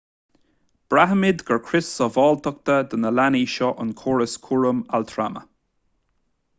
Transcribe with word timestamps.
braithimid 0.93 1.43
gur 1.49 1.59
crios 1.67 1.91
sábháilteachta 1.99 2.79
do 2.93 3.01
na 3.03 3.13
leanaí 3.19 3.45
seo 3.57 3.71
an 3.85 3.93
córas 4.01 4.35
cúraim 4.47 4.79
altrama 5.01 5.49